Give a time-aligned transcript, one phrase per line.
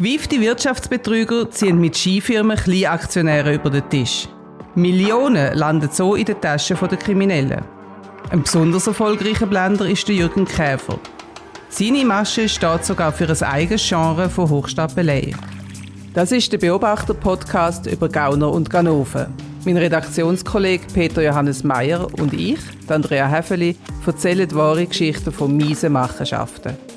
[0.00, 4.28] Gewiefte Wirtschaftsbetrüger ziehen mit Skifirmen Kleinaktionäre über den Tisch.
[4.74, 7.62] Millionen landen so in den Taschen der Kriminellen.
[8.30, 10.98] Ein besonders erfolgreicher Blender ist der Jürgen Käfer.
[11.68, 15.34] Seine Masche steht sogar für ein eigenes Genre von Hochstapelei.
[16.14, 19.26] Das ist der Beobachter-Podcast über Gauner und Ganoven.
[19.66, 23.76] Mein Redaktionskollege Peter Johannes Meyer und ich, Andrea Häfeli,
[24.06, 26.89] erzählen wahre Geschichten von miesen Machenschaften.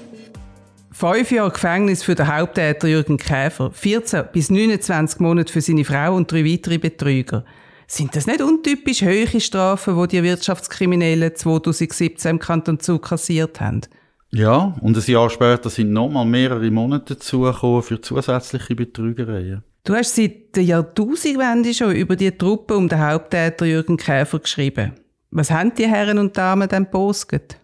[0.93, 6.15] Fünf Jahre Gefängnis für den Haupttäter Jürgen Käfer, 14 bis 29 Monate für seine Frau
[6.15, 7.45] und drei weitere Betrüger.
[7.87, 13.81] Sind das nicht untypisch hohe Strafen, die die Wirtschaftskriminellen 2017 im Kanton Zug kassiert haben?
[14.29, 19.63] Ja, und ein Jahr später sind nochmal mehrere Monate dazugekommen für zusätzliche Betrügereien.
[19.85, 24.93] Du hast seit der Jahrtausendwende schon über die Truppe um den Haupttäter Jürgen Käfer geschrieben.
[25.31, 27.57] Was haben die Herren und Damen denn postet?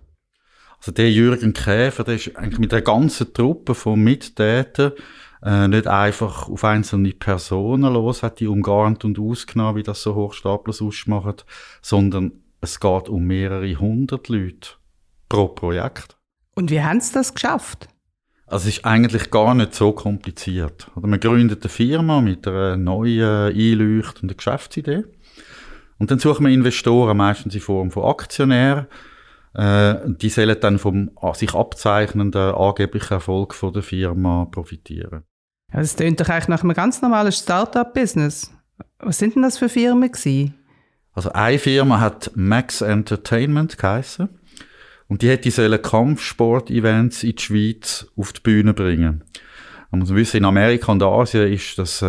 [0.79, 4.93] Also der Jürgen Käfer, der ist eigentlich mit der ganzen Truppe von Mittätern
[5.43, 10.15] äh, nicht einfach auf einzelne Personen los, hat die umgarnt und ausgenommen, wie das so
[10.15, 11.35] Hochstapler sonst machen,
[11.81, 14.71] sondern es geht um mehrere hundert Leute
[15.29, 16.17] pro Projekt.
[16.55, 17.87] Und wie haben sie das geschafft?
[18.47, 20.89] Also es ist eigentlich gar nicht so kompliziert.
[20.95, 25.03] Oder man gründet eine Firma mit einer neuen, einleuchtenden Geschäftsidee.
[25.99, 28.87] Und dann suchen wir Investoren, meistens in Form von Aktionären,
[29.53, 35.23] äh, die sollen dann vom sich abzeichnenden angeblichen Erfolg von der Firma profitieren.
[35.73, 38.51] Ja, das klingt doch eigentlich nach einem ganz normalen Start-up-Business.
[38.99, 40.55] Was sind denn das für Firmen gewesen?
[41.13, 44.29] Also eine Firma hat Max Entertainment geheißen
[45.07, 49.23] und die hätte sollen Kampfsport-Events in die Schweiz auf die Bühne bringen.
[49.91, 52.05] Man muss wissen, in Amerika und Asien ist das äh,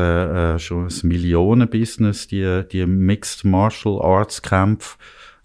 [0.55, 4.99] äh, schon ein Millionenbusiness, die, die Mixed Martial Arts Kämpfe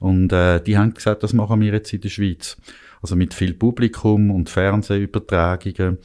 [0.06, 2.58] und äh, die haben gesagt, das machen wir jetzt in der Schweiz.
[3.02, 5.97] Also mit viel Publikum und Fernsehübertragungen.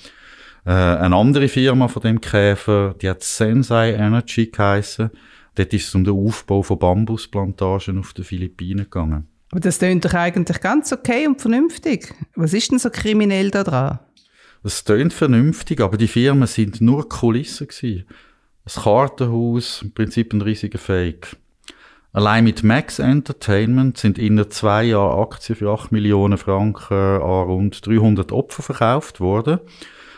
[0.65, 5.11] Äh, eine andere Firma von dem Käfer, die hat Sensei Energy geheissen.
[5.55, 9.29] Dort ist es um den Aufbau von Bambusplantagen auf den Philippinen gegangen.
[9.51, 12.15] Aber das klingt doch eigentlich ganz okay und vernünftig.
[12.37, 13.99] Was ist denn so kriminell daran?
[14.63, 18.07] Das klingt vernünftig, aber die Firmen sind nur Kulissen gewesen.
[18.65, 21.37] Ein Kartenhaus, im Prinzip ein riesiger Fake.
[22.13, 27.87] Allein mit Max Entertainment sind in zwei Jahren Aktien für 8 Millionen Franken an rund
[27.87, 29.61] 300 Opfer verkauft worden.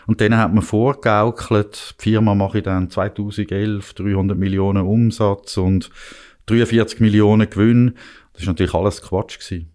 [0.07, 5.91] Und denen hat man vorgegaukelt, die Firma mache dann 2011 300 Millionen Umsatz und
[6.47, 7.95] 43 Millionen Gewinn.
[8.33, 9.71] Das ist natürlich alles Quatsch gewesen.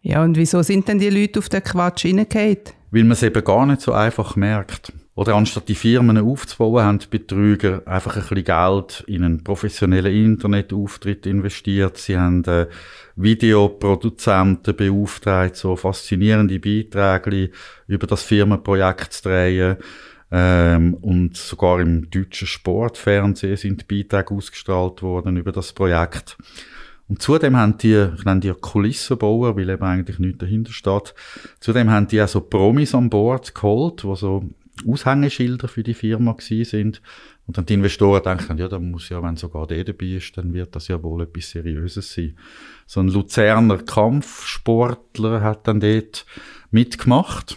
[0.00, 2.58] Ja, und wieso sind denn die Leute auf den Quatsch hineingefallen?
[2.90, 4.92] Weil man es eben gar nicht so einfach merkt.
[5.16, 10.12] Oder anstatt die Firmen aufzubauen, haben die Betrüger einfach ein bisschen Geld in einen professionellen
[10.12, 11.98] Internetauftritt investiert.
[11.98, 12.66] Sie haben äh,
[13.14, 17.50] Videoproduzenten beauftragt, so faszinierende Beiträge
[17.86, 19.76] über das Firmenprojekt zu drehen.
[20.32, 26.36] Ähm, und sogar im deutschen Sportfernsehen sind Beiträge ausgestrahlt worden über das Projekt.
[27.06, 31.14] Und zudem haben die, ich nenne die Kulissenbauer, weil eben eigentlich nichts dahinter steht,
[31.60, 34.48] zudem haben die auch so Promis an Bord geholt, die so
[34.86, 37.02] Aushängeschilder für die Firma gewesen sind.
[37.46, 40.52] Und dann die Investoren denken, ja, da muss ja, wenn sogar der dabei ist, dann
[40.52, 42.36] wird das ja wohl etwas Seriöses sein.
[42.86, 46.26] So ein Luzerner Kampfsportler hat dann dort
[46.70, 47.56] mitgemacht.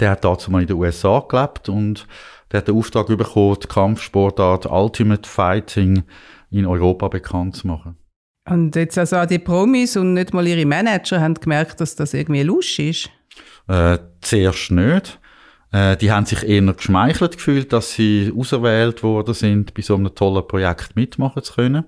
[0.00, 2.06] Der hat dazu mal in den USA gelebt und
[2.50, 6.04] der hat den Auftrag bekommen, die Kampfsportart Ultimate Fighting
[6.50, 7.96] in Europa bekannt zu machen.
[8.48, 12.14] Und jetzt also auch die Promis und nicht mal ihre Manager haben gemerkt, dass das
[12.14, 13.10] irgendwie lustig ist?
[13.68, 15.20] Äh, zuerst nicht.
[15.72, 20.14] Äh, die haben sich eher geschmeichelt gefühlt, dass sie auserwählt worden sind, bei so einem
[20.14, 21.84] tollen Projekt mitmachen zu können.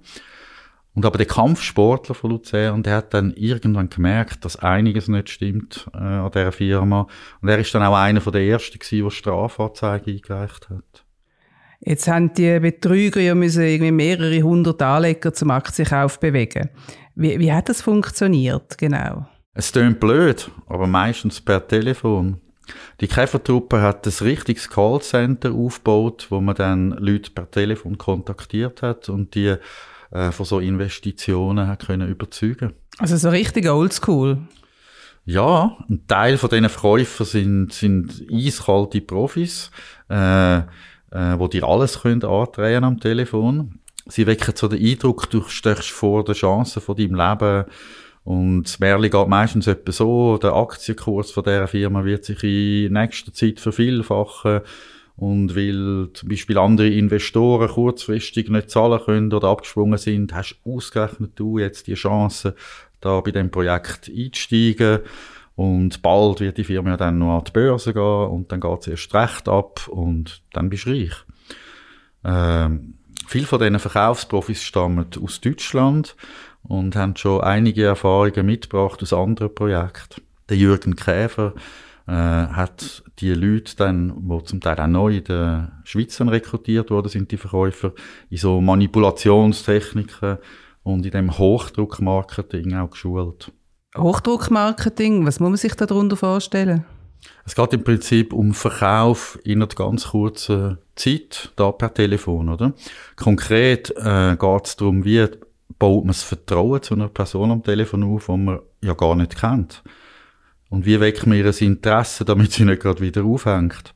[0.92, 5.88] Und aber der Kampfsportler von Luzern, der hat dann irgendwann gemerkt, dass einiges nicht stimmt
[5.94, 7.06] äh, an dieser Firma.
[7.40, 11.04] Und er ist dann auch einer von der ersten gewesen, der Strafanzeige eingereicht hat.
[11.80, 16.68] Jetzt haben die Betrüger ja müssen irgendwie mehrere hundert Anleger zum Aktienkauf bewegen.
[17.14, 19.26] Wie, wie hat das funktioniert, genau?
[19.54, 22.40] Es klingt blöd, aber meistens per Telefon.
[23.00, 29.08] Die Käfertruppe hat ein richtiges Callcenter aufgebaut, wo man dann Leute per Telefon kontaktiert hat
[29.08, 29.56] und die
[30.10, 32.72] äh, von so Investitionen hat können überzeugen.
[32.98, 34.38] Also so richtig oldschool.
[35.24, 39.70] Ja, ein Teil von diesen Verkäufern sind, sind eiskalte Profis,
[40.08, 40.62] äh, äh,
[41.10, 43.78] wo dir alles können andrehen am Telefon.
[44.06, 47.64] Sie wecken so den Eindruck, du stechst vor der Chance von deinem Leben
[48.24, 52.92] und das Märchen geht meistens etwa so, der Aktienkurs von dieser Firma wird sich in
[52.92, 54.60] nächster Zeit vervielfachen
[55.20, 61.32] und weil zum Beispiel andere Investoren kurzfristig nicht zahlen können oder abgesprungen sind, hast ausgerechnet
[61.34, 62.54] du jetzt die Chance,
[63.00, 65.00] da bei dem Projekt einzusteigen.
[65.56, 68.86] Und bald wird die Firma dann noch an die Börse gehen und dann geht es
[68.86, 71.12] erst recht ab und dann bist du reich.
[72.24, 72.94] Ähm,
[73.26, 76.16] viele von diesen Verkaufsprofis stammen aus Deutschland
[76.62, 80.22] und haben schon einige Erfahrungen mitgebracht aus anderen Projekten.
[80.48, 81.54] Der Jürgen Käfer
[82.06, 87.08] äh, hat die Leute dann, wo zum Teil auch neu in der Schweiz rekrutiert worden
[87.08, 87.92] sind, die Verkäufer,
[88.30, 90.38] in so Manipulationstechniken
[90.82, 93.52] und in dem Hochdruckmarketing auch geschult.
[93.96, 96.84] Hochdruckmarketing, was muss man sich darunter vorstellen?
[97.44, 102.72] Es geht im Prinzip um Verkauf in einer ganz kurzen Zeit, da per Telefon, oder?
[103.16, 105.26] Konkret äh, geht es darum, wie
[105.80, 109.36] baut man das Vertrauen zu einer Person am Telefon auf, die man ja gar nicht
[109.36, 109.82] kennt.
[110.68, 113.92] Und wie weckt man ihr Interesse, damit sie nicht gerade wieder aufhängt.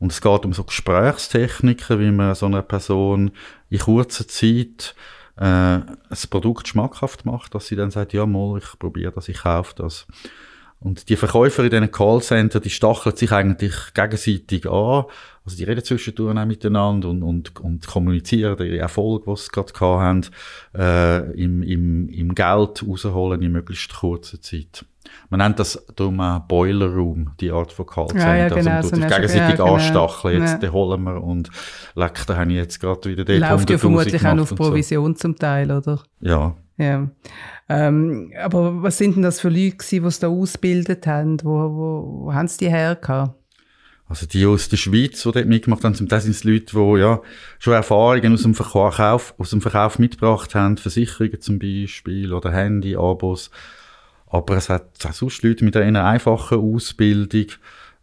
[0.00, 3.30] Und es geht um so Gesprächstechniken, wie man so einer Person
[3.70, 4.94] in kurzer Zeit
[5.36, 5.96] äh, ein
[6.30, 10.06] Produkt schmackhaft macht, dass sie dann sagt, ja mal, ich probiere das, ich kaufe das.
[10.80, 15.04] Und die Verkäufer in diesen Callcenter, die stacheln sich eigentlich gegenseitig an.
[15.44, 19.72] Also die reden zwischendurch auch miteinander und, und, und kommunizieren ihre Erfolge, die sie gerade
[19.80, 20.26] haben,
[20.76, 24.84] äh, im, im, im Geld rausholen in möglichst kurzer Zeit.
[25.30, 28.26] Man nennt das darum auch Boiler Room, die Art von Callcenter.
[28.26, 29.74] Ja, ja, genau, also man tut so sich gegenseitig ja, genau.
[29.74, 30.58] anstacheln, jetzt ja.
[30.58, 31.50] den holen wir und
[31.94, 35.20] leck, da habe ich jetzt gerade wieder den Läuft ja vermutlich auch auf Provision so.
[35.20, 36.02] zum Teil, oder?
[36.20, 36.54] Ja.
[36.78, 37.10] Ja.
[37.68, 41.38] Ähm, aber was sind denn das für Leute gewesen, die es da ausgebildet haben?
[41.42, 43.34] Wo, wo, wo haben sie die hergehabt?
[44.08, 47.20] Also die aus der Schweiz, die dort mitgemacht haben, das sind Leute, die ja
[47.58, 52.96] schon Erfahrungen aus dem Verkauf, aus dem Verkauf mitgebracht haben, Versicherungen zum Beispiel oder Handy,
[52.96, 53.50] Abos.
[54.26, 57.46] Aber es hat auch sonst Leute mit einer einfachen Ausbildung,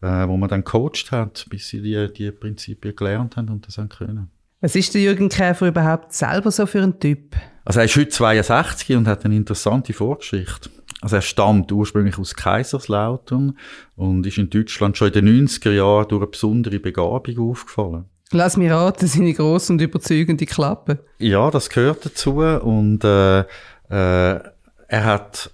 [0.01, 3.80] äh, wo man dann coacht hat, bis sie die, die Prinzipien gelernt haben und das
[3.80, 4.30] haben können.
[4.65, 7.35] Was ist der Jürgen Käfer überhaupt selber so für ein Typ?
[7.65, 10.71] Also er ist heute 62 und hat eine interessante Vorgeschichte.
[11.01, 13.59] Also er stammt ursprünglich aus Kaiserslautern
[13.95, 18.06] und ist in Deutschland schon in den 90er Jahren durch eine besondere Begabung aufgefallen.
[18.31, 20.97] Lass mich raten, seine grosse und überzeugende Klappe.
[21.19, 23.45] Ja, das gehört dazu und äh, äh,
[23.89, 24.53] er
[24.89, 25.51] hat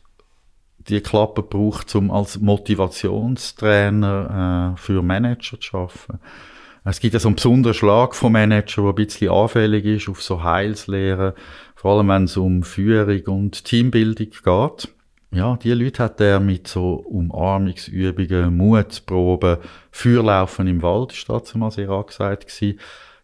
[0.77, 6.21] die Klappe gebraucht, um als Motivationstrainer äh, für Manager zu arbeiten.
[6.83, 10.21] Es gibt ja so einen besonderen Schlag von Manager, der ein bisschen anfällig ist auf
[10.21, 11.35] so Heilslehre,
[11.75, 14.95] vor allem wenn es um Führung und Teambildung geht.
[15.33, 19.57] Ja, die Leute hat er mit so Umarmungsübungen, Mutproben,
[19.91, 22.79] Feuerlaufen im Wald, ist dazu mal sehr angesagt gewesen.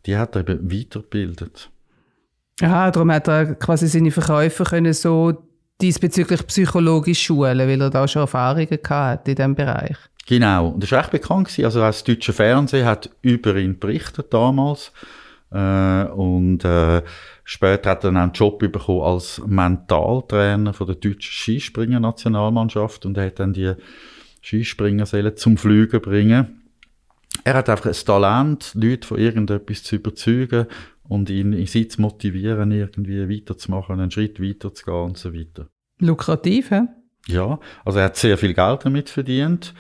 [0.06, 1.70] Die hat er eben weitergebildet.
[2.62, 5.34] Aha, darum hat er quasi seine Verkäufer können so
[5.82, 9.98] diesbezüglich psychologisch schulen, weil er da schon Erfahrungen hatte in diesem Bereich.
[10.28, 11.66] Genau, und das war echt bekannt gewesen.
[11.66, 14.92] Also das deutsche Fernsehen hat über ihn berichtet damals.
[15.52, 17.02] Äh, und äh,
[17.46, 23.28] später hat er dann einen Job bekommen als Mentaltrainer von der deutschen Skispringer-Nationalmannschaft und er
[23.28, 23.74] hat dann die
[24.42, 26.62] Skispringer zum Fliegen bringen.
[27.46, 30.68] Er hat einfach ein Talent, Leute von irgendetwas zu überzeugen
[31.08, 35.68] und ihn in sie zu motivieren, irgendwie weiterzumachen, einen Schritt weiterzugehen und so weiter.
[36.00, 36.82] Lukrativ, hä?
[37.28, 39.74] Ja, also er hat sehr viel Geld damit verdient,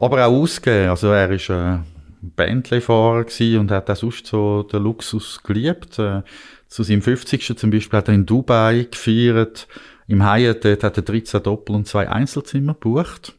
[0.00, 0.90] aber auch ausgegeben.
[0.90, 1.78] Also er ist äh,
[2.20, 3.26] Bentley-Fahrer
[3.58, 5.98] und hat auch sonst so den Luxus geliebt.
[5.98, 6.22] Äh,
[6.68, 7.56] zu seinem 50.
[7.56, 9.66] zum Beispiel hat er in Dubai gefeiert.
[10.06, 13.34] Im Hyatt dort hat er 13 Doppel- und zwei Einzelzimmer gebucht.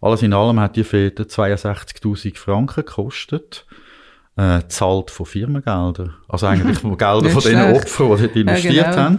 [0.00, 3.66] Alles in allem hat die Fete 62.000 Franken gekostet.
[4.36, 6.14] Äh, zahlt von Firmengeldern.
[6.28, 9.02] Also eigentlich von Geldern von den Opfern, die dort investiert ja, genau.
[9.02, 9.18] haben.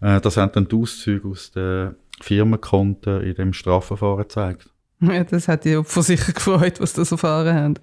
[0.00, 4.68] Äh, das haben dann die Auszüge aus den Firmenkonten in dem Strafverfahren gezeigt.
[5.12, 7.74] Ja, das hat die Opfer sicher gefreut, was das erfahren haben.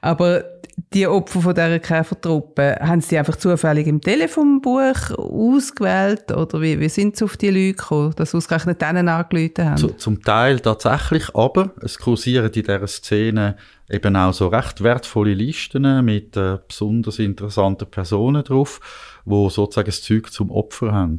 [0.00, 0.44] Aber
[0.92, 6.88] die Opfer von dieser Käfertruppe, haben sie einfach zufällig im Telefonbuch ausgewählt oder wie, wie
[6.88, 9.76] sind sie auf die Leute gekommen, dass sie ausgerechnet denen angerufen haben?
[9.76, 13.56] Zu, zum Teil tatsächlich, aber es kursieren in dieser Szene
[13.90, 18.80] eben auch so recht wertvolle Listen mit äh, besonders interessanten Personen drauf,
[19.24, 21.18] wo sozusagen das Zeug zum Opfer haben.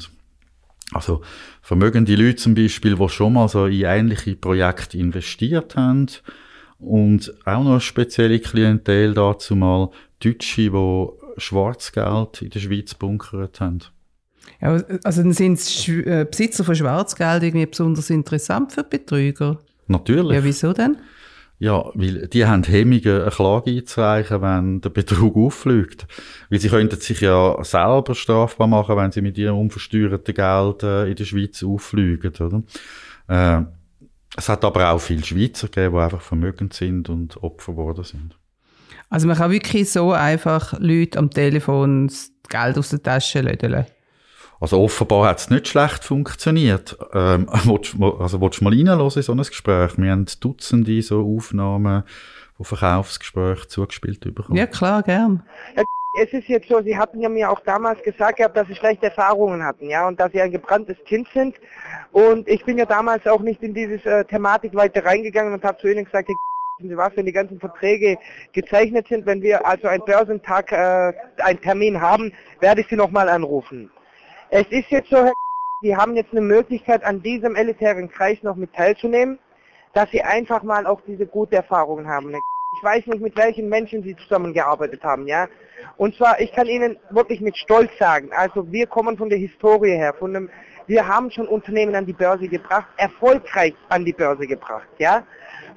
[0.93, 1.21] Also
[1.61, 6.07] vermögende Leute zum Beispiel, die schon mal so in ähnliche Projekte investiert haben,
[6.83, 11.07] und auch noch eine spezielle Klientel dazu mal Deutsche, die
[11.37, 13.79] Schwarzgeld in der Schweiz bunkert haben.
[14.61, 19.59] Ja, also dann sind äh, Besitzer von Schwarzgeld irgendwie besonders interessant für Betrüger?
[19.87, 20.35] Natürlich.
[20.35, 20.97] Ja, wieso denn?
[21.63, 26.05] Ja, weil die haben Hemmungen, eine Klage einzureichen, wenn der Betrug auffliegt.
[26.49, 31.09] Weil sie könnten sich ja selber strafbar machen, wenn sie mit ihrem unversteuerten Geld äh,
[31.09, 32.63] in der Schweiz auffliegen, oder?
[33.29, 33.63] Äh,
[34.35, 38.37] es hat aber auch viele Schweizer gegeben, die einfach vermögend sind und Opfer geworden sind.
[39.09, 43.85] Also man kann wirklich so einfach Leute am Telefon das Geld aus der Tasche lödeln?
[44.63, 46.97] Also offenbar hat es nicht schlecht funktioniert.
[47.13, 49.97] Ähm, willst, also willst du mal reinhören in so ein Gespräch?
[49.97, 52.03] Wir haben Dutzende so Aufnahmen
[52.55, 54.57] von Verkaufsgesprächen zugespielt bekommen.
[54.57, 55.43] Ja, klar, gern.
[56.13, 59.07] Es ist jetzt so, Sie hatten ja mir auch damals gesagt gehabt, dass Sie schlechte
[59.07, 61.57] Erfahrungen hatten, ja, und dass Sie ein gebranntes Kind sind.
[62.13, 65.77] Und ich bin ja damals auch nicht in diese äh, Thematik weiter reingegangen und habe
[65.79, 66.29] zu Ihnen gesagt,
[66.77, 68.17] wissen Sie was, wenn die ganzen Verträge
[68.53, 71.11] gezeichnet sind, wenn wir also einen Börsentag, äh,
[71.43, 73.91] einen Termin haben, werde ich Sie nochmal anrufen.
[74.55, 75.33] Es ist jetzt so, Herr
[75.81, 79.39] Sie haben jetzt eine Möglichkeit, an diesem elitären Kreis noch mit teilzunehmen,
[79.93, 82.29] dass Sie einfach mal auch diese gute Erfahrungen haben.
[82.77, 85.47] Ich weiß nicht, mit welchen Menschen Sie zusammengearbeitet haben, ja.
[85.97, 89.97] Und zwar, ich kann Ihnen wirklich mit Stolz sagen, also wir kommen von der Historie
[89.97, 90.49] her, von einem,
[90.85, 95.25] wir haben schon Unternehmen an die Börse gebracht, erfolgreich an die Börse gebracht, ja.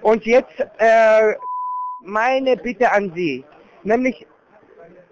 [0.02, 1.34] Und jetzt äh,
[2.00, 3.42] meine Bitte an Sie,
[3.84, 4.26] nämlich,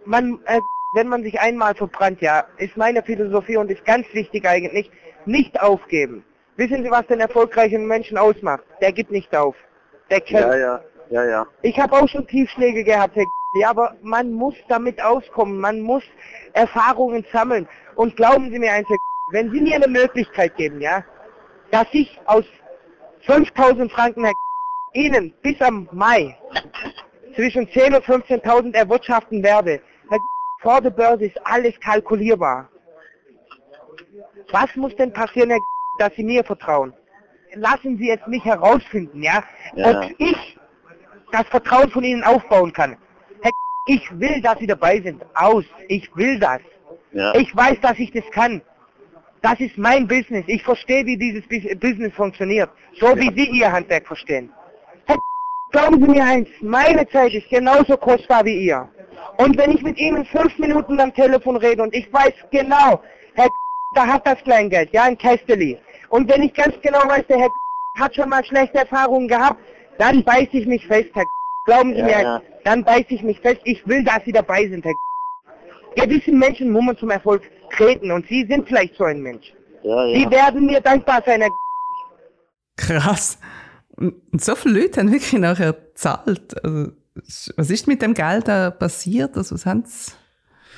[0.04, 0.60] man, äh,
[0.94, 4.90] wenn man sich einmal verbrannt, ja, ist meine Philosophie und ist ganz wichtig eigentlich,
[5.26, 6.24] nicht aufgeben.
[6.56, 8.62] Wissen Sie, was den erfolgreichen Menschen ausmacht?
[8.80, 9.56] Der gibt nicht auf.
[10.10, 10.48] Der kämpft.
[10.48, 11.46] Ja, ja, ja, ja.
[11.62, 16.02] Ich habe auch schon Tiefschläge gehabt, Herr ja, aber man muss damit auskommen, man muss
[16.54, 17.68] Erfahrungen sammeln.
[17.94, 18.88] Und glauben Sie mir eins,
[19.30, 21.04] wenn Sie mir eine Möglichkeit geben, ja,
[21.70, 22.44] dass ich aus
[23.26, 24.34] 5000 Franken, Herr
[24.92, 26.36] Ihnen bis am Mai
[27.36, 30.18] zwischen 10 und 15.000 erwirtschaften werde, Herr
[30.64, 32.68] vor der Börse ist alles kalkulierbar.
[34.50, 35.60] Was muss denn passieren, Herr
[35.98, 36.92] dass Sie mir vertrauen?
[37.54, 39.44] Lassen Sie es mich herausfinden, ja,
[39.76, 39.90] Ja.
[39.90, 40.58] ob ich
[41.30, 42.96] das Vertrauen von Ihnen aufbauen kann.
[43.42, 43.52] Herr
[43.86, 45.24] ich will, dass Sie dabei sind.
[45.34, 45.64] Aus.
[45.88, 46.60] Ich will das.
[47.12, 47.32] Ja.
[47.36, 48.60] Ich weiß, dass ich das kann.
[49.42, 50.44] Das ist mein Business.
[50.48, 52.70] Ich verstehe, wie dieses Bus- Business funktioniert.
[52.98, 54.50] So wie Sie Ihr Handwerk verstehen.
[55.06, 55.18] Herr
[55.74, 58.88] Glauben Sie mir eins, meine Zeit ist genauso kostbar wie ihr.
[59.38, 63.00] Und wenn ich mit Ihnen fünf Minuten am Telefon rede und ich weiß genau,
[63.34, 63.48] Herr
[63.92, 65.76] da hat das Kleingeld, ja, ein Kästeli.
[66.10, 67.50] Und wenn ich ganz genau weiß, der Herr
[67.98, 69.58] hat schon mal schlechte Erfahrungen gehabt,
[69.98, 71.24] dann beiß ich mich fest, Herr
[71.64, 72.42] Glauben Sie Ja, mir, ja.
[72.62, 73.60] dann beiß ich mich fest.
[73.64, 74.94] Ich will, dass Sie dabei sind, Herr
[75.96, 77.42] Gewissen Menschen muss man zum Erfolg
[77.76, 79.52] treten und Sie sind vielleicht so ein Mensch.
[79.82, 81.50] Ja, Sie werden mir dankbar sein, Herr
[82.76, 83.38] Krass.
[83.96, 86.54] Und so viele Leute haben wirklich nachher gezahlt.
[86.64, 86.92] Also,
[87.56, 89.36] was ist mit dem Geld da passiert?
[89.36, 90.12] Also, was haben sie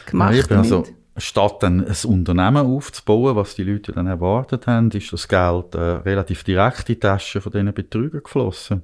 [0.06, 0.72] gemacht Ja, eben, damit?
[0.72, 0.84] also,
[1.16, 5.78] statt dann ein Unternehmen aufzubauen, was die Leute dann erwartet haben, ist das Geld äh,
[5.78, 8.82] relativ direkt in die Taschen von diesen Betrügern geflossen.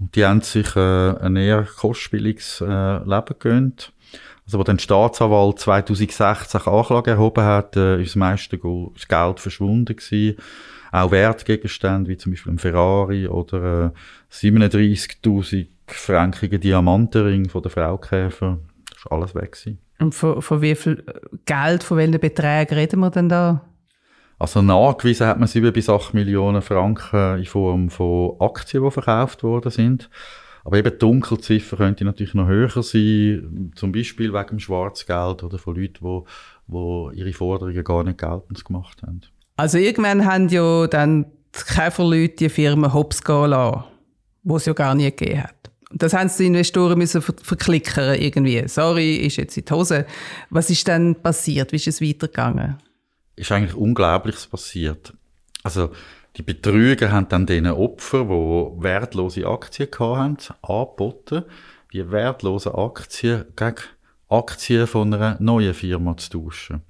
[0.00, 3.92] Und die haben sich äh, ein eher kostspieliges äh, Leben gegönnt.
[4.46, 9.96] Also, wo dann der Staatsanwalt 2016 Anklage erhoben hat, äh, ist das meiste Geld verschwunden
[9.96, 10.36] gewesen.
[10.94, 13.92] Auch Wertgegenstände, wie zum Beispiel ein Ferrari oder
[14.32, 18.58] äh, 37.000 frankigen Diamantenring von der Frau Käfer.
[18.88, 19.78] Das ist alles weg gewesen.
[19.98, 21.02] Und von, von wie viel
[21.46, 23.62] Geld, von welchen Beträgen reden wir denn da?
[24.38, 29.42] Also nachgewiesen hat man 7 bis 8 Millionen Franken in Form von Aktien, die verkauft
[29.42, 30.08] worden sind.
[30.62, 35.58] Aber eben die Dunkelziffer könnte natürlich noch höher sein, zum Beispiel wegen dem Schwarzgeld oder
[35.58, 36.22] von Leuten, die,
[36.68, 39.22] die ihre Forderungen gar nicht geltend gemacht haben.
[39.56, 43.84] Also, irgendwann haben ja dann die Käferleute die Firma hops gehen lassen,
[44.42, 45.54] die es ja gar nie gegeben hat.
[45.92, 48.66] Das haben sie die Investoren müssen ver verklickern irgendwie.
[48.66, 50.06] Sorry, ist jetzt in die Hose.
[50.50, 51.70] Was ist dann passiert?
[51.70, 52.78] Wie ist es weitergegangen?
[53.36, 55.12] ist eigentlich Unglaubliches passiert.
[55.62, 55.90] Also,
[56.36, 61.44] die Betrüger haben dann diesen Opfern, die wertlose Aktien hatten, angeboten,
[61.92, 63.76] die wertlosen Aktien gegen
[64.28, 66.82] Aktien von einer neuen Firma zu tauschen.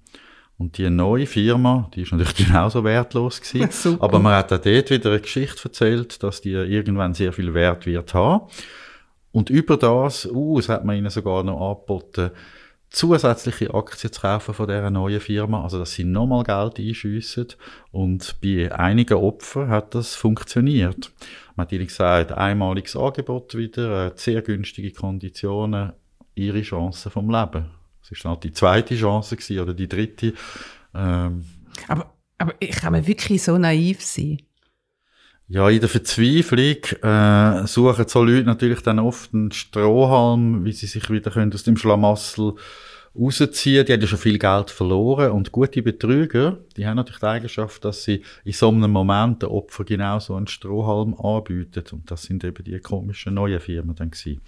[0.56, 3.96] Und die neue Firma, die ist natürlich genauso wertlos gewesen.
[4.00, 7.86] Aber man hat auch dort wieder eine Geschichte erzählt, dass die irgendwann sehr viel Wert
[7.86, 8.48] wird haben.
[9.32, 12.30] Und über das, uh, es hat man ihnen sogar noch angeboten,
[12.88, 17.48] zusätzliche Aktien zu kaufen von dieser neuen Firma, also dass sie nochmal Geld einschiessen.
[17.90, 21.12] Und bei einigen Opfern hat das funktioniert.
[21.56, 25.92] Man hat ihnen gesagt, einmaliges Angebot wieder, äh, sehr günstige Konditionen,
[26.36, 27.66] ihre Chance vom Leben.
[28.04, 30.34] Das ist dann die zweite Chance gewesen, oder die dritte.
[30.94, 31.44] Ähm,
[31.88, 34.42] Aber, aber ich kann man wirklich so naiv sein.
[35.48, 40.86] Ja, in der Verzweiflung äh, suchen so Leute natürlich dann oft einen Strohhalm, wie sie
[40.86, 42.54] sich wieder können aus dem Schlamassel
[43.14, 43.86] rausziehen.
[43.86, 45.32] Die haben ja schon viel Geld verloren.
[45.32, 49.50] Und gute Betrüger, die haben natürlich die Eigenschaft, dass sie in so einem Moment den
[49.50, 51.84] Opfer genau so einen Strohhalm anbieten.
[51.92, 54.40] Und das sind eben die komischen neuen Firmen dann gewesen.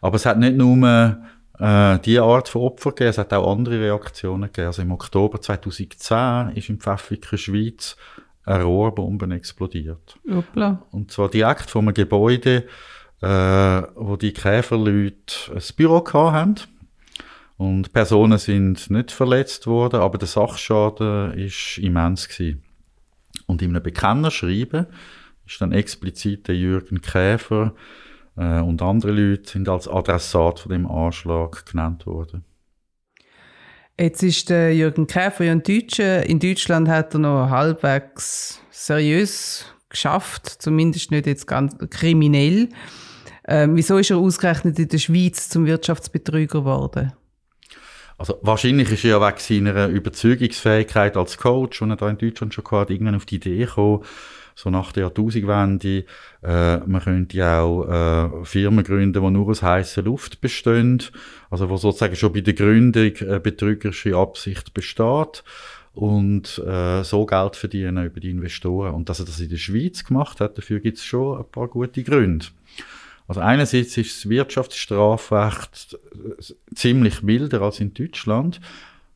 [0.00, 1.18] Aber es hat nicht nur
[1.60, 4.68] äh, diese Art von Opfer gegeben, es hat auch andere Reaktionen gegeben.
[4.68, 7.96] Also im Oktober 2010 ist in Pfäffiken, Schweiz,
[8.44, 10.18] eine Rohrbombe explodiert.
[10.30, 10.82] Hoppla.
[10.90, 12.66] Und zwar direkt vor einem Gebäude,
[13.20, 16.54] äh, wo die Käferleute ein Büro haben.
[17.58, 22.62] Und Personen sind nicht verletzt worden, aber der Sachschaden ist immens gewesen.
[23.46, 24.86] Und in einem Bekennerschreiben
[25.46, 27.74] ist dann explizit der Jürgen Käfer
[28.36, 32.44] äh, und andere Leute sind als Adressat von dem Anschlag genannt worden.
[33.98, 36.24] Jetzt ist der Jürgen Käfer ja ein Deutscher.
[36.24, 42.70] In Deutschland hat er noch halbwegs seriös geschafft, zumindest nicht jetzt ganz kriminell.
[43.46, 47.12] Ähm, wieso ist er ausgerechnet in der Schweiz zum Wirtschaftsbetrüger geworden?
[48.16, 52.54] Also wahrscheinlich ist er ja wegen seiner Überzeugungsfähigkeit als Coach, und er da in Deutschland
[52.54, 54.04] schon hatte, irgendwann auf die Idee gekommen,
[54.60, 56.04] so nach der Jahrtausendwende,
[56.42, 61.02] äh, man könnte auch äh, Firmen gründen, die nur aus heißer Luft bestehen,
[61.48, 65.42] also wo sozusagen schon bei der Gründung eine betrügerische Absicht besteht
[65.94, 68.94] und äh, so Geld verdienen über die Investoren.
[68.94, 71.68] Und dass er das in der Schweiz gemacht hat, dafür gibt es schon ein paar
[71.68, 72.46] gute Gründe.
[73.26, 78.60] Also einerseits ist das Wirtschaftsstrafrecht äh, ziemlich milder als in Deutschland.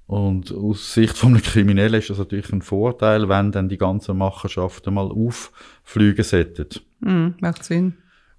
[0.07, 4.13] Und aus Sicht von einem Kriminellen ist das natürlich ein Vorteil, wenn dann die ganze
[4.13, 6.69] Machenschaft einmal auffliegen sollten.
[7.01, 7.95] Mm, macht Sinn.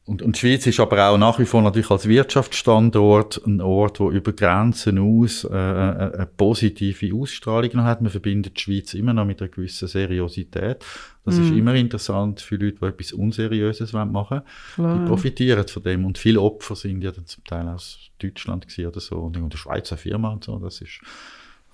[0.07, 3.99] Und, und die Schweiz ist aber auch nach wie vor natürlich als Wirtschaftsstandort ein Ort,
[3.99, 8.01] wo über Grenzen aus äh, eine, eine positive Ausstrahlung noch hat.
[8.03, 10.85] Man verbindet die Schweiz immer noch mit einer gewissen Seriosität.
[11.25, 11.41] Das mm.
[11.41, 14.41] ist immer interessant für Leute, die etwas Unseriöses machen
[14.77, 15.01] wollen.
[15.01, 16.05] Die profitieren von dem.
[16.05, 19.15] Und viele Opfer sind ja dann zum Teil aus Deutschland oder so.
[19.15, 20.59] Und in der Schweizer Firma und so.
[20.59, 20.99] Das ist,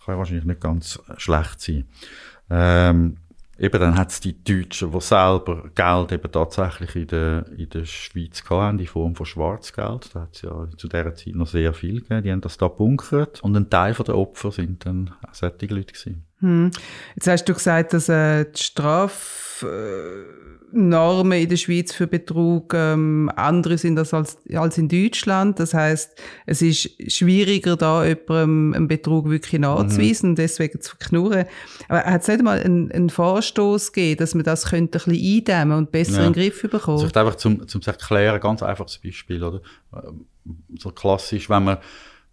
[0.06, 1.86] kann wahrscheinlich nicht ganz schlecht sein.
[2.50, 3.18] Ähm,
[3.58, 7.86] eben dann hat es die Deutschen, die selber Geld eben tatsächlich in der, in der
[7.86, 10.14] Schweiz hatten, in Form von Schwarzgeld.
[10.14, 12.24] Da hat es ja zu dieser Zeit noch sehr viel gegeben.
[12.24, 13.44] Die haben das da bunkert.
[13.44, 16.26] Und ein Teil der Opfer sind dann auch solche Leute gewesen.
[16.42, 16.72] Hm.
[17.16, 19.66] Jetzt hast du gesagt, dass äh, die Straf...
[19.66, 20.42] Äh
[20.74, 25.60] in der Schweiz für Betrug ähm, andere sind als, als in Deutschland.
[25.60, 30.32] Das heißt, es ist schwieriger, da jemandem einen Betrug wirklich nachzuweisen mhm.
[30.32, 31.46] und deswegen zu knurren.
[31.90, 35.38] Aber hat es nicht mal einen, einen Vorstoß gegeben, dass man das könnte ein bisschen
[35.38, 36.28] eindämmen und besser ja.
[36.28, 37.02] in den Griff bekommen?
[37.02, 39.62] Also einfach zum, zum erklären, ganz einfaches Beispiel, oder?
[40.78, 41.78] So klassisch, wenn man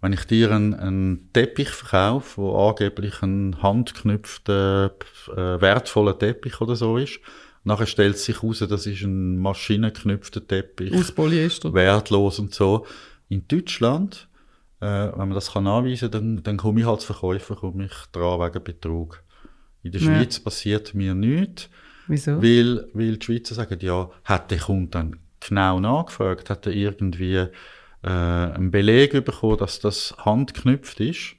[0.01, 4.95] wenn ich dir einen, einen Teppich verkaufe, wo angeblich ein handknüpfter,
[5.33, 7.21] äh, wertvoller Teppich oder so ist,
[7.69, 10.95] Nachher stellt sich heraus, das ist ein maschinenknüpfter Teppich.
[10.95, 11.75] Aus Polyester.
[11.75, 12.87] Wertlos und so.
[13.29, 14.27] In Deutschland,
[14.81, 17.93] äh, wenn man das kann anweisen kann, dann, dann komme ich als Verkäufer komme ich
[18.13, 19.23] dran wegen Betrug.
[19.83, 20.07] In der ja.
[20.07, 21.69] Schweiz passiert mir nichts.
[22.07, 22.43] Wieso?
[22.43, 27.49] Weil, weil die Schweizer sagen, ja, hat der Kunde dann genau nachgefragt, hat er irgendwie
[28.03, 31.35] äh, einen Beleg bekommen, dass das handknüpft ist.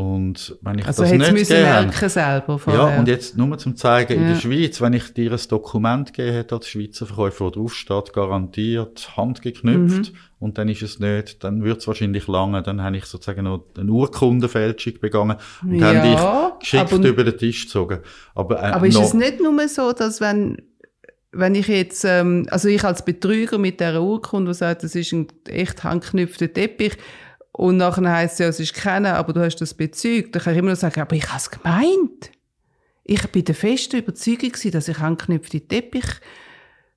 [0.00, 2.90] Und wenn ich also das nicht müssen merken selber vorher.
[2.90, 4.20] Ja, und jetzt nur zum zeigen, ja.
[4.20, 7.74] in der Schweiz, wenn ich dir ein Dokument gegeben hätte als Schweizer Verkäufer, wo drauf
[7.74, 10.18] steht, garantiert, handgeknüpft, mhm.
[10.38, 13.66] und dann ist es nicht, dann wird es wahrscheinlich lange, dann habe ich sozusagen noch
[13.76, 17.98] eine Urkundenfälschung begangen und ja, habe dich geschickt über den Tisch gezogen.
[18.34, 20.56] Aber, äh, aber ist es nicht nur so, dass wenn
[21.32, 25.12] wenn ich jetzt, ähm, also ich als Betrüger mit der Urkunde, die sagt, das ist
[25.12, 26.96] ein echt handgeknüpfter Teppich,
[27.52, 30.34] und nachher heisst es ja, es ist keiner, aber du hast das bezeugt.
[30.34, 32.30] Dann kann ich immer noch sagen, aber ich habe es gemeint.
[33.04, 36.06] Ich bin der festen Überzeugung, dass ich angeknüpfte Teppich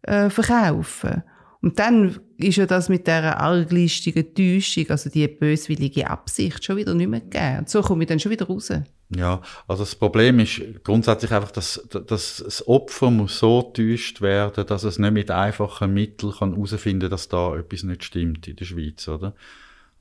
[0.03, 1.23] äh, verkaufe.
[1.61, 6.93] Und dann ist ja das mit dieser arglistigen Täuschung, also die böswillige Absicht, schon wieder
[6.93, 7.59] nicht mehr gegeben.
[7.59, 8.71] Und so komme ich dann schon wieder raus.
[9.15, 14.65] Ja, also das Problem ist grundsätzlich einfach, dass, dass das Opfer muss so täuscht werden,
[14.65, 18.65] dass es nicht mit einfachen Mitteln herausfinden kann, dass da etwas nicht stimmt in der
[18.65, 19.33] Schweiz, oder?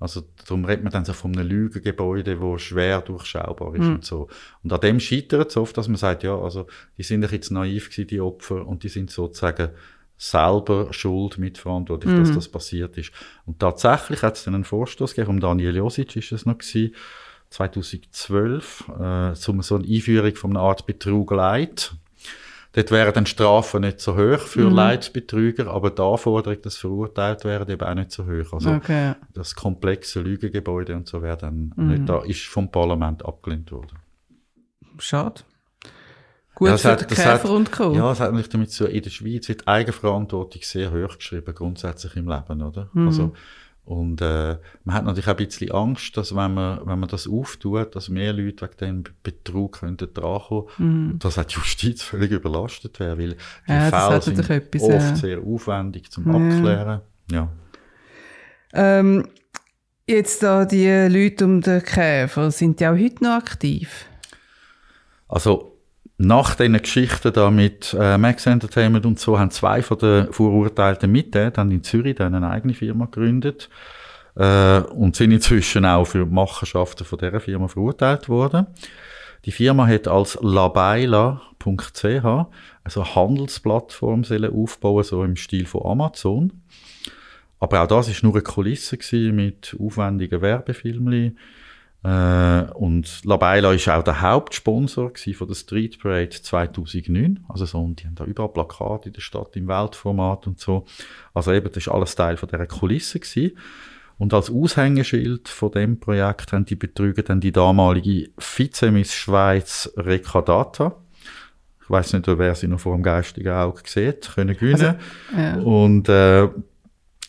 [0.02, 3.94] Also darum redet man dann so von einem Lügengebäude, wo schwer durchschaubar ist mhm.
[3.94, 4.28] und so.
[4.64, 6.66] Und an dem scheitert es oft, dass man sagt, ja, also
[6.98, 9.70] die sind doch jetzt naiv gewesen, die Opfer, und die sind sozusagen
[10.16, 12.18] selber schuld mitverantwortlich, mhm.
[12.18, 13.12] dass das passiert ist.
[13.46, 16.94] Und tatsächlich hat es dann einen Vorstoß gegeben, um Daniel Josic ist es noch gewesen,
[17.52, 21.94] 2012, äh, zum so eine Einführung von einer Art Betrug Leid.
[22.74, 24.74] Dort wären dann Strafen nicht so hoch für mhm.
[24.74, 28.54] Leitbetrüger, aber die Anforderung, dass verurteilt werden, eben auch nicht so hoch.
[28.54, 29.14] Also okay.
[29.34, 31.88] das komplexe Lügengebäude und so wäre dann mhm.
[31.88, 33.98] nicht da, ist vom Parlament abgelehnt worden.
[34.98, 35.42] Schade.
[36.54, 37.92] Gut ja, für hat, den Käfer und Co.
[37.92, 42.16] Ja, es hat natürlich damit so, in der Schweiz wird Eigenverantwortung sehr hoch geschrieben, grundsätzlich
[42.16, 42.88] im Leben, oder?
[42.92, 43.06] Mhm.
[43.08, 43.32] Also,
[43.84, 47.26] und äh, man hat natürlich auch ein bisschen Angst, dass wenn man, wenn man das
[47.26, 51.18] auftut, dass mehr Leute wegen dem Betrug könnten drankommen, mhm.
[51.18, 55.16] dass auch die Justiz völlig überlastet wäre, weil die ja, Fälle sind etwas, oft äh...
[55.16, 56.34] sehr aufwendig zum ja.
[56.34, 57.00] Abklären.
[57.30, 57.52] Ja.
[58.72, 59.28] Ähm,
[60.06, 64.06] jetzt da die Leute um den Käfer, sind die auch heute noch aktiv?
[65.26, 65.71] Also
[66.18, 71.10] nach diesen Geschichten da mit äh, Max Entertainment und so haben zwei von den Verurteilten
[71.10, 73.68] mit, dann in Zürich dann eine eigene Firma gegründet.
[74.36, 78.66] äh, und sind inzwischen auch für Machenschaften von dieser Firma verurteilt worden.
[79.44, 82.24] Die Firma hat als labaila.ch
[82.84, 86.52] also eine Handelsplattform aufbauen, so im Stil von Amazon.
[87.58, 88.98] Aber auch das ist nur eine Kulisse
[89.32, 91.38] mit aufwendigen Werbefilmen.
[92.04, 97.44] Äh, und Labaila ist auch der Hauptsponsor von der Street Parade 2009.
[97.48, 100.84] Also so, und die haben da überall Plakate in der Stadt im Weltformat und so.
[101.32, 103.56] Also eben, das ist alles Teil von dieser Kulisse gewesen.
[104.18, 110.96] Und als Aushängeschild von dem Projekt haben die Betrüger dann die damalige Vizemiss Schweiz Recadata.
[111.82, 114.96] Ich weiß nicht, wer sie noch vor dem geistigen Auge sieht, können gewinnen.
[115.30, 115.56] Also, ja.
[115.56, 116.48] Und äh,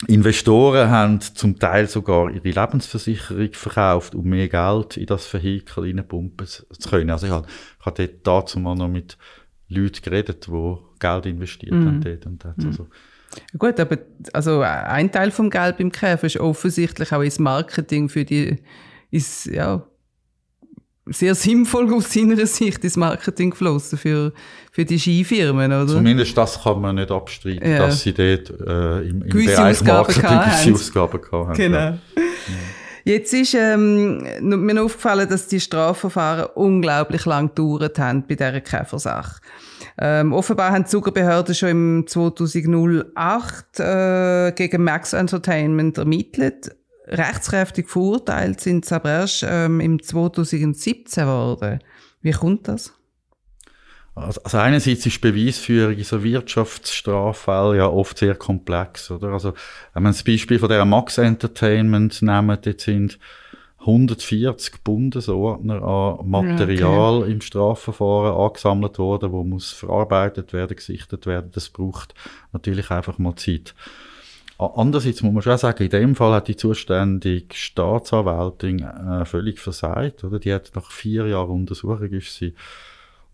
[0.07, 6.45] Investoren haben zum Teil sogar ihre Lebensversicherung verkauft, um mehr Geld in das Vehikel reinpumpen
[6.47, 7.09] zu können.
[7.09, 7.47] Also ich habe,
[7.79, 9.17] ich habe dort dazu mal noch mit
[9.69, 11.85] Leuten geredet, die Geld investiert mm.
[11.87, 12.57] haben dort und dort.
[12.57, 12.67] Mm.
[12.67, 12.87] Also,
[13.57, 13.97] Gut, aber
[14.31, 18.59] also ein Teil vom Geld beim Käfer ist offensichtlich auch ins Marketing für die,
[19.09, 19.87] ist, ja,
[21.05, 24.31] sehr sinnvoll aus seiner Sicht ins Marketing geflossen für,
[24.71, 25.87] für die Skifirmen, oder?
[25.87, 27.79] Zumindest das kann man nicht abstreiten, ja.
[27.79, 31.53] dass sie dort äh, im, im gewisse Bereich Ausgaben Marketing gewisse Ausgaben gehabt haben.
[31.55, 31.77] Genau.
[31.77, 31.97] Ja.
[33.05, 39.41] Jetzt ist ähm, mir aufgefallen, dass die Strafverfahren unglaublich lang gedauert haben bei dieser Käfersache.
[39.99, 46.71] Ähm, offenbar haben die Zuckerbehörden schon im 2008 äh, gegen Max Entertainment ermittelt
[47.07, 51.79] rechtskräftig verurteilt sind sie aber erst ähm, im 2017 geworden.
[52.21, 52.93] Wie kommt das?
[54.15, 59.29] Also, also einerseits ist Beweisführung in so Wirtschaftsstraffällen ja oft sehr komplex, oder?
[59.29, 59.53] Also,
[59.93, 63.17] wenn man das Beispiel von der Max Entertainment nehmen, dort sind
[63.79, 67.31] 140 Bundesordner an Material okay.
[67.31, 71.51] im Strafverfahren angesammelt worden, wo muss verarbeitet werden, gesichtet werden.
[71.53, 72.13] Das braucht
[72.53, 73.73] natürlich einfach mal Zeit.
[74.57, 80.23] Andererseits muss man schon sagen, in dem Fall hat die zuständige Staatsanwältin äh, völlig versagt.
[80.23, 80.39] Oder?
[80.39, 82.53] Die hat nach vier Jahren Untersuchung ist sie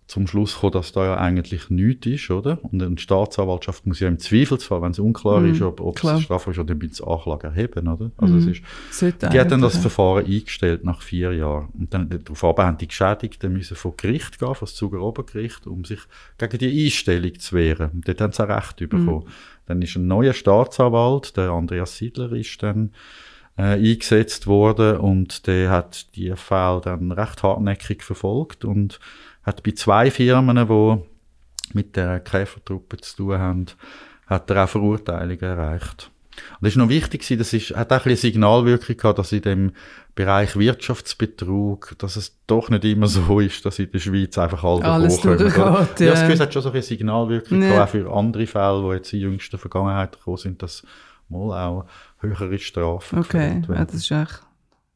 [0.10, 2.58] zum Schluss gekommen, dass da ja eigentlich nichts ist, oder?
[2.64, 6.24] Und eine Staatsanwaltschaft muss ja im Zweifelsfall, wenn es unklar mm, ist, ob, ob es
[6.24, 8.10] strafbar ist, oder ein bisschen Anklage erheben, oder?
[8.18, 9.82] Also mm, es ist, Sollte die hat dann das ja.
[9.82, 11.70] Verfahren eingestellt nach vier Jahren.
[11.78, 15.86] Und dann, darauf haben die Geschädigten müssen vor Gericht gehen, vor das Zuger Obergericht, um
[15.86, 16.00] sich
[16.40, 17.92] gegen die Einstellung zu wehren.
[17.94, 19.26] Und dort haben sie auch Recht bekommen.
[19.26, 19.68] Mm.
[19.68, 22.94] Dann ist ein neuer Staatsanwalt, der Andreas Siedler, ist dann
[23.60, 29.00] äh, eingesetzt worden und der hat die Fälle dann recht hartnäckig verfolgt und
[29.50, 33.66] hat bei zwei Firmen, die mit der Käfertruppe zu tun haben,
[34.28, 36.12] hat er auch Verurteilungen erreicht.
[36.52, 39.42] Und das ist noch wichtig, das ist, hat auch ein bisschen Signalwirkung gehabt, dass in
[39.42, 39.72] dem
[40.16, 44.86] Bereich Wirtschaftsbetrug, dass es doch nicht immer so ist, dass in der Schweiz einfach alle
[44.86, 45.88] Alles durchgeht, ja.
[46.00, 46.12] ja.
[46.12, 47.84] Das Gefühl hat schon so eine Signalwirkung ja.
[47.84, 50.84] auch für andere Fälle, die jetzt in jüngster Vergangenheit gekommen sind, dass
[51.28, 51.86] mal auch
[52.20, 54.42] höhere Strafen Okay, ja, das ist echt,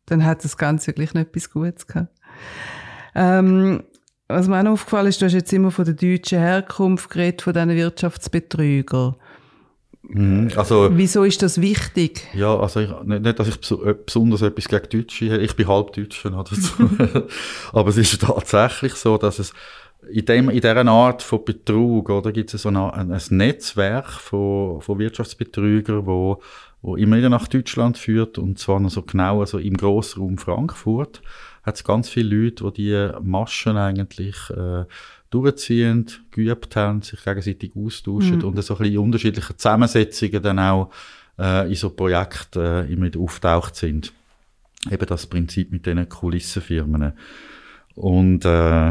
[0.06, 2.10] dann hat das Ganze gleich nicht etwas Gutes gehabt.
[3.16, 3.84] Ähm,
[4.28, 7.54] was mir auch aufgefallen ist, du hast jetzt immer von der deutschen Herkunft geredet, von
[7.54, 9.16] diesen Wirtschaftsbetrügern.
[10.04, 12.28] Mhm, also, Wieso ist das wichtig?
[12.34, 15.44] Ja, also ich, nicht, nicht, dass ich äh, besonders etwas gegen Deutsche habe.
[15.44, 16.32] Ich bin halb Deutscher.
[17.74, 19.54] Aber es ist tatsächlich so, dass es
[20.10, 24.82] in, dem, in dieser Art von Betrug oder gibt es so ein, ein Netzwerk von,
[24.82, 26.42] von Wirtschaftsbetrügern, wo,
[26.82, 31.22] wo immer wieder nach Deutschland führt und zwar noch so genau also im Grossraum Frankfurt
[31.64, 34.86] hat es ganz viele Leute, die diese Maschen eigentlich äh,
[35.30, 38.44] durchziehen, geübt haben, sich gegenseitig austauschen mhm.
[38.44, 40.92] und so ein bisschen unterschiedliche Zusammensetzungen dann auch
[41.40, 44.14] äh, in so Projekten äh, immer wieder auftaucht sind.
[44.92, 47.14] Eben das Prinzip mit diesen Kulissenfirmen.
[47.96, 48.90] Und äh,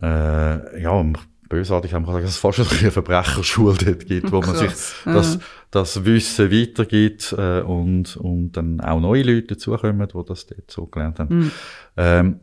[0.00, 1.04] äh, ja,
[1.48, 4.72] bösartig haben wir gesagt, dass es fast eine Verbrecherschule dort gibt, wo man sich
[5.04, 5.38] das,
[5.70, 10.86] das Wissen weitergibt äh, und, und dann auch neue Leute dazukommen, die das dort so
[10.86, 11.38] gelernt haben.
[11.38, 11.50] Mhm.
[11.96, 12.40] Ähm,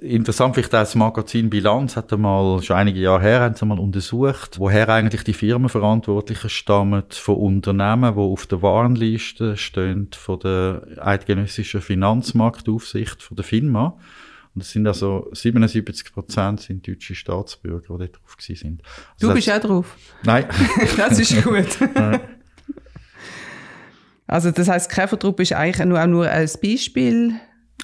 [0.00, 4.60] Interessant vielleicht das Magazin Bilanz hat einmal, schon einige Jahre her, haben sie mal untersucht,
[4.60, 11.80] woher eigentlich die Firmenverantwortlichen stammen von Unternehmen, die auf der Warnliste stehen von der eidgenössischen
[11.80, 13.98] Finanzmarktaufsicht, von der FINMA.
[14.54, 18.82] Und es sind also 77 Prozent sind deutsche Staatsbürger, die dort drauf sind.
[19.14, 19.96] Also du bist auch drauf?
[20.24, 20.46] Nein.
[20.96, 21.66] das ist gut.
[24.26, 27.40] also das heißt, Käfertruppe ist eigentlich nur, auch nur ein Beispiel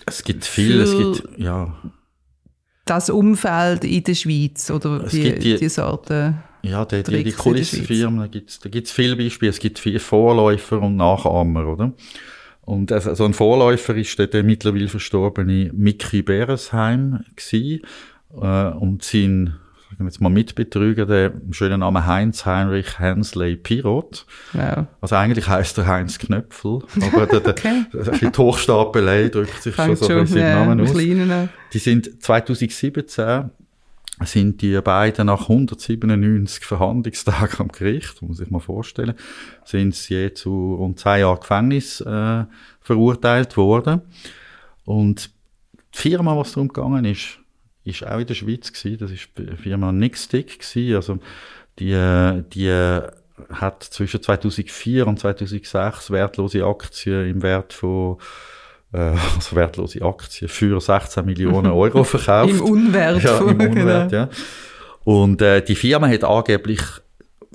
[0.06, 1.76] es gibt viel, es gibt, ja.
[2.84, 6.34] Das Umfeld in der Schweiz oder es die, die, die Sorte.
[6.62, 9.50] Ja, die, die, die Kulissenfirmen, da gibt es viele Beispiele.
[9.50, 11.92] Es gibt viele Vorläufer und Nachahmer, oder?
[12.68, 17.80] Und also, so ein Vorläufer ist der, der mittlerweile verstorbene Mickey Beresheim gewesen,
[18.34, 19.54] äh, und sein
[20.04, 24.26] jetzt mal Mitbetrüger, der schönen Name Heinz Heinrich Hensley Pirot.
[24.52, 24.84] Wow.
[25.00, 28.30] Also eigentlich heißt er Heinz Knöpfel, aber der, der, Okay.
[28.30, 30.92] die Hochstapelei drückt sich schon so ein bisschen ja, Namen aus.
[31.72, 33.50] Die sind 2017
[34.24, 39.14] sind die beiden nach 197 Verhandlungstagen am Gericht, muss ich mal vorstellen,
[39.64, 42.44] sind sie je zu rund zwei Jahren Gefängnis äh,
[42.80, 44.02] verurteilt worden.
[44.84, 45.30] Und
[45.94, 47.38] die Firma, was darum gegangen ist,
[47.84, 48.98] ist auch in der Schweiz gewesen.
[48.98, 50.96] Das ist die Firma Nixtick gewesen.
[50.96, 51.18] Also
[51.78, 52.70] die, äh, die
[53.50, 58.18] hat zwischen 2004 und 2006 wertlose Aktien im Wert von
[58.92, 58.98] äh,
[59.34, 62.50] also wertlose Aktien für 16 Millionen Euro verkauft.
[62.50, 63.22] Im Unwert.
[63.22, 63.80] Ja, im genau.
[63.80, 64.28] Unwert, ja.
[65.04, 66.80] Und äh, die Firma hat angeblich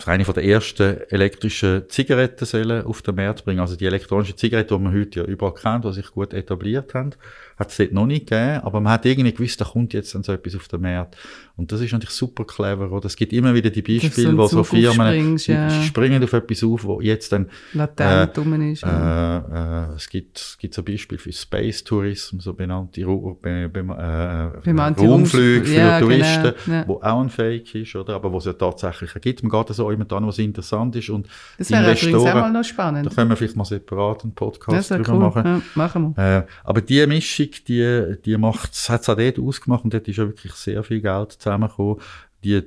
[0.06, 3.60] eine von der ersten elektrischen Zigarettensälen auf den Markt bringen.
[3.60, 7.12] Also die elektronischen Zigaretten, die man heute ja überall kennt, die sich gut etabliert haben,
[7.58, 8.62] hat es dort noch nicht gegeben.
[8.64, 11.16] Aber man hat irgendwie gewusst, da kommt jetzt dann so etwas auf den Markt.
[11.56, 12.92] Und das ist natürlich super clever.
[12.92, 13.06] Oder?
[13.06, 15.70] Es gibt immer wieder die Beispiele, wo so Firmen ja.
[15.84, 18.82] springen auf etwas auf, wo jetzt dann Latent rum ist.
[18.82, 19.38] ja.
[19.38, 23.70] äh, äh, es gibt, es gibt so Beispiele für Space Tourism, so benannte Ru be,
[23.70, 26.88] be, äh, Raumflüge für Ja, genau, Touristen, ja.
[26.88, 28.16] wo auch ein Fake ist, oder?
[28.16, 29.44] Aber wo es ja tatsächlich gibt.
[29.44, 31.10] Man geht so immer dann, was interessant ist.
[31.10, 33.16] Und Das wäre übrigens auch mal noch da spannend.
[33.16, 35.20] können wir vielleicht mal separat einen Podcast drüber cool.
[35.20, 35.46] machen.
[35.46, 36.38] Ja, machen wir.
[36.38, 40.18] Äh, aber die Mischung, die, die macht, hat es auch dort ausgemacht und dort ist
[40.18, 41.98] ja wirklich sehr viel Geld zusammengekommen.
[42.44, 42.64] Die,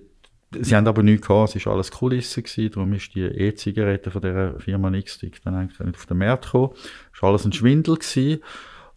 [0.61, 4.23] sie haben aber nichts gehabt, es war alles Kulisse gewesen, darum ist die E-Zigarette von
[4.23, 6.71] dieser Firma Nixtick dann eigentlich nicht auf den Markt gekommen.
[7.15, 8.41] Es war alles ein Schwindel gewesen.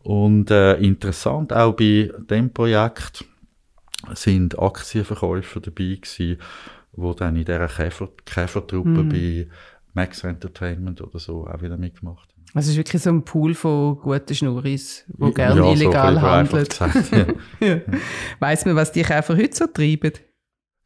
[0.01, 3.25] Und äh, interessant, auch bei dem Projekt
[4.13, 6.37] sind Aktienverkäufer dabei gewesen,
[6.99, 9.09] die dann in dieser Käfer, Käfertruppe Mhm.
[9.09, 9.47] bei
[9.93, 12.43] Max Entertainment oder so auch wieder mitgemacht haben.
[12.53, 16.13] Also es ist wirklich so ein Pool von guten Schnurris, die Ja, gerne so illegal
[16.15, 16.65] bisschen handeln.
[16.65, 17.25] gesagt, ja.
[17.67, 17.81] Ja.
[18.39, 20.11] Weiss man, was die Käfer heute so treiben?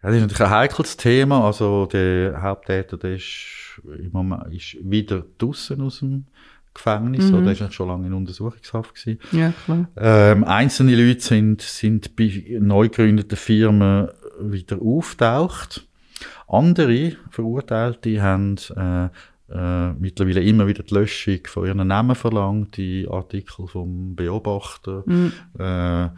[0.02, 1.46] Ja, das ist natürlich ein heikles Thema.
[1.46, 6.26] Also der Haupttäter, der ist, im Moment, ist wieder draußen aus dem
[6.74, 7.26] Gefängnis.
[7.30, 7.34] Mhm.
[7.36, 9.20] Oder der ist nicht schon lange in Untersuchungshaft gewesen.
[9.32, 9.88] Ja, klar.
[9.96, 14.10] Ähm, einzelne Leute sind, sind bei neu gegründeten Firmen
[14.42, 15.88] wieder auftaucht.
[16.48, 19.06] Andere Verurteilte haben äh,
[19.52, 25.32] äh, mittlerweile immer wieder die Löschung von ihren Namen verlangt, die Artikel vom Beobachter Mhm.
[25.60, 26.10] äh,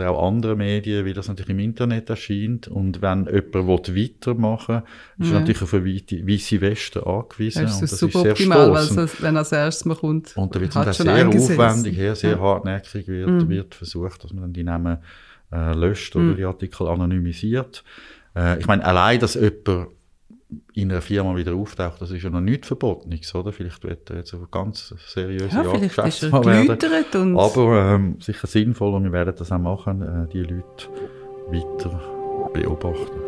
[0.00, 2.68] oder auch andere Medien, weil das natürlich im Internet erscheint.
[2.68, 4.82] Und wenn jemand will weitermachen
[5.18, 7.62] will, ist er natürlich auf eine weisse Weste angewiesen.
[7.62, 10.36] Das ist und das super ist sehr optimal, weil wenn er als erstes mal kommt,
[10.36, 11.58] Und da wird es sehr eingesetzt.
[11.58, 12.38] aufwendig, her, sehr Ja.
[12.38, 13.48] hartnäckig wird, Mhm.
[13.48, 14.98] wird versucht, dass man dann die Namen
[15.50, 16.36] äh, löscht oder Mhm.
[16.36, 17.82] die Artikel anonymisiert.
[18.36, 19.88] Äh, ich meine, allein, dass jemand
[20.72, 23.52] in einer Firma wieder auftaucht, das ist ja noch nichts Verbotenes, oder?
[23.52, 27.38] Vielleicht wird er jetzt auf ganz seriöse ja, Art vielleicht ist Geschäftsmann werden.
[27.38, 30.88] Aber ähm, sicher sinnvoll und wir werden das auch machen, äh, die Leute
[31.50, 32.00] weiter
[32.52, 33.27] beobachten.